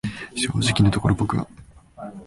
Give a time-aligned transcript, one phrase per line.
[0.35, 1.47] 正直のところ僕は、